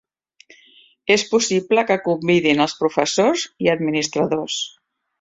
[1.15, 4.61] És possible que convidin els professors i administradors.